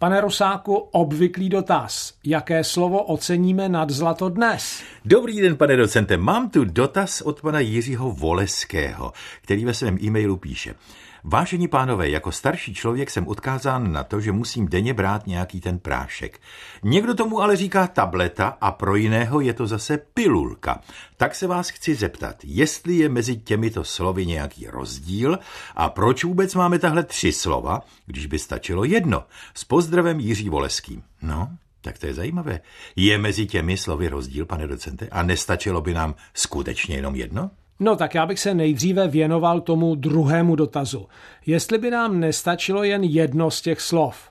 [0.00, 2.14] Pane Rusáku, obvyklý dotaz.
[2.24, 4.82] Jaké slovo oceníme nad zlato dnes?
[5.04, 6.16] Dobrý den, pane docente.
[6.16, 10.74] Mám tu dotaz od pana Jiřího Voleského, který ve svém e-mailu píše.
[11.24, 15.78] Vážení pánové, jako starší člověk jsem odkázán na to, že musím denně brát nějaký ten
[15.78, 16.40] prášek.
[16.82, 20.80] Někdo tomu ale říká tableta a pro jiného je to zase pilulka.
[21.16, 25.38] Tak se vás chci zeptat, jestli je mezi těmito slovy nějaký rozdíl
[25.76, 29.24] a proč vůbec máme tahle tři slova, když by stačilo jedno.
[29.54, 31.02] S pozdravem Jiří Voleským.
[31.22, 31.48] No,
[31.80, 32.60] tak to je zajímavé.
[32.96, 37.50] Je mezi těmi slovy rozdíl, pane docente, a nestačilo by nám skutečně jenom jedno?
[37.80, 41.06] No tak já bych se nejdříve věnoval tomu druhému dotazu.
[41.46, 44.30] Jestli by nám nestačilo jen jedno z těch slov.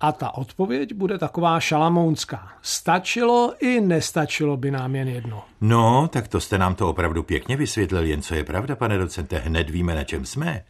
[0.00, 2.52] A ta odpověď bude taková šalamounská.
[2.62, 5.44] Stačilo i nestačilo by nám jen jedno.
[5.60, 9.38] No, tak to jste nám to opravdu pěkně vysvětlil, jen co je pravda, pane docente,
[9.38, 10.64] hned víme, na čem jsme.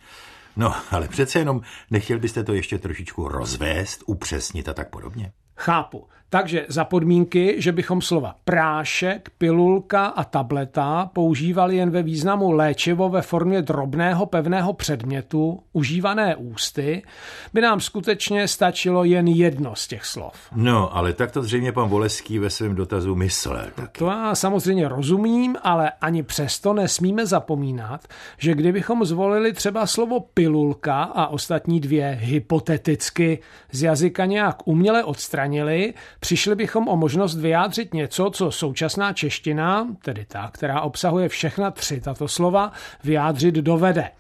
[0.56, 1.60] No, ale přece jenom
[1.91, 5.33] nechtěl byste to ještě trošičku rozvést, upřesnit a tak podobně.
[5.58, 6.04] Chápu.
[6.30, 13.08] Takže za podmínky, že bychom slova prášek, pilulka a tableta používali jen ve významu léčivo
[13.08, 17.02] ve formě drobného pevného předmětu, užívané ústy,
[17.52, 20.34] by nám skutečně stačilo jen jedno z těch slov.
[20.55, 23.64] No, ale tak to zřejmě pan Voleský ve svém dotazu myslel.
[23.74, 23.98] Taky.
[23.98, 31.02] To já samozřejmě rozumím, ale ani přesto nesmíme zapomínat, že kdybychom zvolili třeba slovo pilulka
[31.02, 33.38] a ostatní dvě hypoteticky
[33.72, 35.47] z jazyka nějak uměle odstranili,
[36.20, 42.00] Přišli bychom o možnost vyjádřit něco, co současná čeština, tedy ta, která obsahuje všechna tři
[42.00, 42.72] tato slova,
[43.05, 44.10] vyjádřit dovede.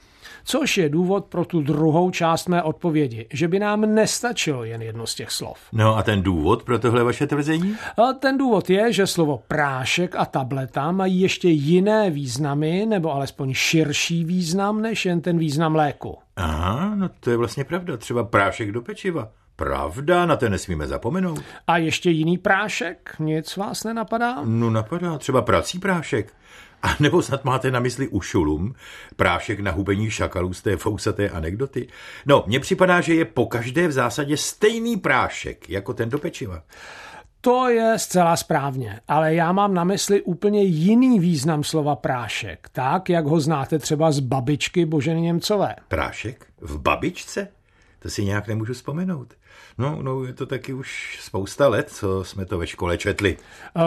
[0.44, 5.06] Což je důvod pro tu druhou část mé odpovědi, že by nám nestačilo jen jedno
[5.06, 5.58] z těch slov.
[5.72, 7.76] No a ten důvod pro tohle vaše tvrzení?
[7.96, 13.54] A ten důvod je, že slovo prášek a tableta mají ještě jiné významy, nebo alespoň
[13.54, 16.18] širší význam, než jen ten význam léku.
[16.36, 17.96] Aha, no to je vlastně pravda.
[17.96, 19.28] Třeba prášek do pečiva.
[19.58, 21.44] Pravda, na to nesmíme zapomenout.
[21.66, 23.16] A ještě jiný prášek?
[23.18, 24.36] Nic vás nenapadá?
[24.44, 26.34] No napadá, třeba prací prášek.
[26.82, 28.74] A nebo snad máte na mysli ušulum,
[29.16, 31.88] prášek na hubení šakalů z té fousaté anekdoty?
[32.26, 36.62] No, mně připadá, že je po každé v zásadě stejný prášek, jako ten do pečiva.
[37.40, 43.08] To je zcela správně, ale já mám na mysli úplně jiný význam slova prášek, tak,
[43.08, 45.76] jak ho znáte třeba z babičky Boženy Němcové.
[45.88, 46.46] Prášek?
[46.60, 47.48] V babičce?
[47.98, 49.34] To si nějak nemůžu vzpomenout.
[49.78, 53.36] No, no, je to taky už spousta let, co jsme to ve škole četli.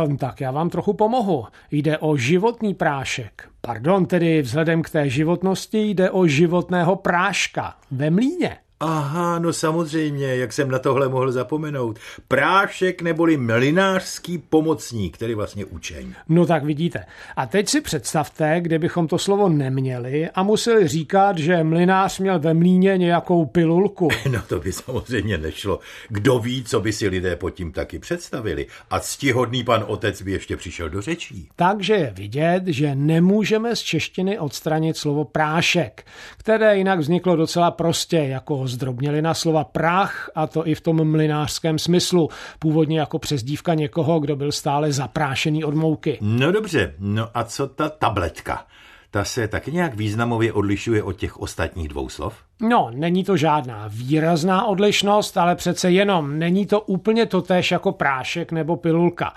[0.06, 1.46] Um, tak já vám trochu pomohu.
[1.72, 3.50] Jde o životní prášek.
[3.62, 8.58] Pardon, tedy vzhledem k té životnosti jde o životného práška ve mlíně.
[8.84, 12.00] Aha, no samozřejmě, jak jsem na tohle mohl zapomenout.
[12.28, 16.14] Prášek neboli mlinářský pomocník, tedy vlastně učeň.
[16.30, 17.06] No tak vidíte.
[17.36, 22.54] A teď si představte, kdybychom to slovo neměli a museli říkat, že mlinář měl ve
[22.54, 24.10] mlíně nějakou pilulku.
[24.32, 25.80] No to by samozřejmě nešlo.
[26.10, 28.68] Kdo ví, co by si lidé pod tím taky představili.
[28.90, 31.48] A ctihodný pan otec by ještě přišel do řečí.
[31.56, 36.06] Takže je vidět, že nemůžeme z češtiny odstranit slovo prášek,
[36.38, 41.12] které jinak vzniklo docela prostě jako zdrobnili na slova prach, a to i v tom
[41.12, 46.18] mlinářském smyslu, původně jako přezdívka někoho, kdo byl stále zaprášený od mouky.
[46.22, 48.66] No dobře, no a co ta tabletka?
[49.12, 52.36] Ta se taky nějak významově odlišuje od těch ostatních dvou slov?
[52.62, 58.52] No, není to žádná výrazná odlišnost, ale přece jenom není to úplně totéž jako prášek
[58.52, 59.34] nebo pilulka.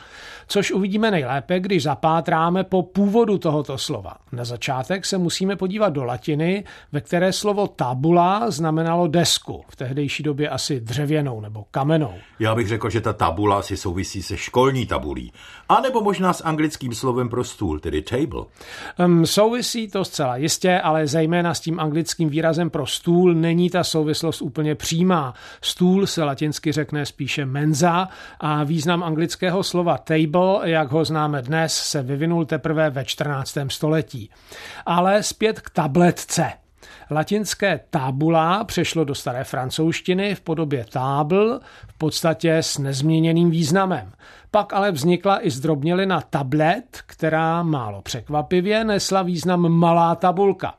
[0.46, 4.12] Což uvidíme nejlépe, když zapátráme po původu tohoto slova.
[4.32, 10.22] Na začátek se musíme podívat do latiny, ve které slovo tabula znamenalo desku, v tehdejší
[10.22, 12.14] době asi dřevěnou nebo kamenou.
[12.38, 15.32] Já bych řekl, že ta tabula si souvisí se školní tabulí.
[15.68, 18.44] A nebo možná s anglickým slovem pro stůl, tedy table.
[19.04, 23.70] Um, souvisí to zcela jistě, ale zejména s tím anglickým výrazem pro stůl stůl není
[23.70, 25.34] ta souvislost úplně přímá.
[25.60, 28.08] Stůl se latinsky řekne spíše menza
[28.40, 33.58] a význam anglického slova table, jak ho známe dnes, se vyvinul teprve ve 14.
[33.68, 34.30] století.
[34.86, 36.52] Ale zpět k tabletce.
[37.10, 44.12] Latinské tabula přešlo do staré francouzštiny v podobě table, v podstatě s nezměněným významem.
[44.50, 50.74] Pak ale vznikla i zdrobnělina tablet, která málo překvapivě nesla význam malá tabulka.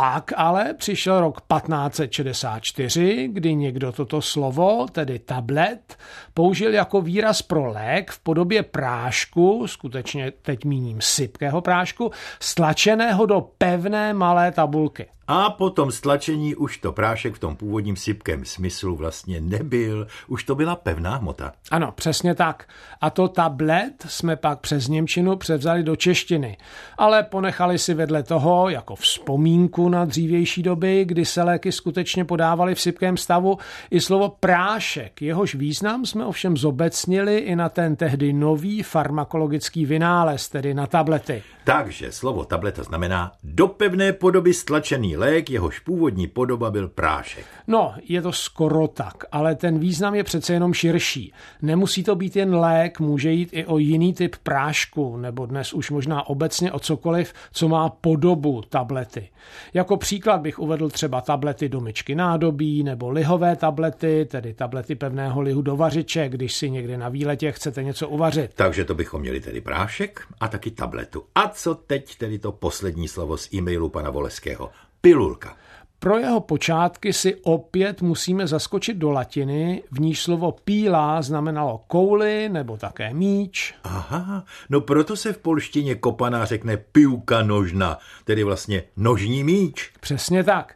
[0.00, 5.96] Pak ale přišel rok 1564, kdy někdo toto slovo, tedy tablet,
[6.34, 12.10] použil jako výraz pro lék v podobě prášku, skutečně teď míním sypkého prášku,
[12.40, 15.06] stlačeného do pevné malé tabulky.
[15.28, 20.44] A po tom stlačení už to prášek v tom původním sypkém smyslu vlastně nebyl, už
[20.44, 21.52] to byla pevná hmota.
[21.70, 22.68] Ano, přesně tak.
[23.00, 26.56] A to tablet jsme pak přes Němčinu převzali do češtiny,
[26.98, 32.74] ale ponechali si vedle toho, jako vzpomínku na dřívější doby, kdy se léky skutečně podávaly
[32.74, 33.58] v sypkém stavu,
[33.90, 35.22] i slovo prášek.
[35.22, 41.42] Jehož význam jsme ovšem zobecnili i na ten tehdy nový farmakologický vynález, tedy na tablety.
[41.64, 47.44] Takže slovo tableta znamená do pevné podoby stlačený lék, jehož původní podoba byl prášek.
[47.66, 51.32] No, je to skoro tak, ale ten význam je přece jenom širší.
[51.62, 55.90] Nemusí to být jen lék, může jít i o jiný typ prášku, nebo dnes už
[55.90, 59.28] možná obecně o cokoliv, co má podobu tablety.
[59.74, 65.40] Jako příklad bych uvedl třeba tablety do myčky nádobí, nebo lihové tablety, tedy tablety pevného
[65.40, 68.50] lihu do vařiče, když si někde na výletě chcete něco uvařit.
[68.54, 71.22] Takže to bychom měli tedy prášek a taky tabletu.
[71.34, 74.70] A co teď tedy to poslední slovo z e-mailu pana Voleského?
[75.00, 75.56] Pilulka.
[75.98, 82.48] Pro jeho počátky si opět musíme zaskočit do latiny, v níž slovo píla znamenalo kouli
[82.48, 83.74] nebo také míč.
[83.84, 89.92] Aha, no proto se v polštině kopaná řekne piuka nožna, tedy vlastně nožní míč.
[90.00, 90.74] Přesně tak.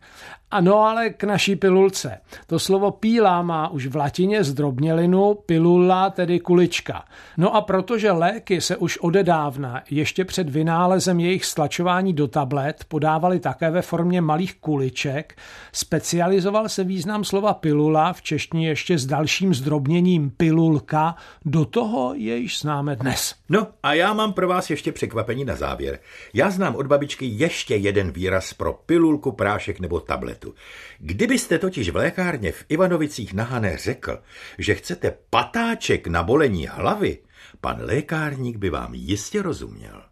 [0.51, 2.21] Ano, ale k naší pilulce.
[2.47, 7.05] To slovo píla má už v latině zdrobnělinu, pilula, tedy kulička.
[7.37, 13.41] No a protože léky se už odedávna, ještě před vynálezem jejich stlačování do tablet, podávaly
[13.41, 15.35] také ve formě malých kuliček,
[15.73, 21.15] specializoval se význam slova pilula, v češtině ještě s dalším zdrobněním pilulka,
[21.45, 23.35] do toho je již známe dnes.
[23.49, 25.99] No a já mám pro vás ještě překvapení na závěr.
[26.35, 30.55] Já znám od babičky ještě jeden výraz pro pilulku, prášek nebo tablet tabletu.
[30.99, 34.23] Kdybyste totiž v lékárně v Ivanovicích na Hané řekl,
[34.59, 37.19] že chcete patáček na bolení hlavy,
[37.61, 40.10] pan lékárník by vám jistě rozuměl.